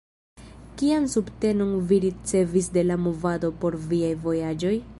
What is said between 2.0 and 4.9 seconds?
ricevis de la movado por viaj vojaĝoj?